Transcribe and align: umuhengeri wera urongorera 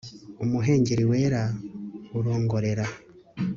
umuhengeri 0.43 1.03
wera 1.09 1.41
urongorera 2.17 2.85